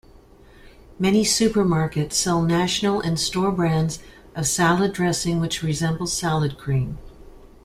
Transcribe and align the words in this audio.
Many 0.97 1.21
supermarkets 1.23 2.13
sell 2.13 2.41
national 2.41 3.01
and 3.01 3.19
store 3.19 3.51
brands 3.51 3.99
of 4.35 4.47
salad 4.47 4.93
dressing 4.93 5.39
which 5.39 5.61
resemble 5.61 6.07
salad 6.07 6.57
cream. 6.57 6.97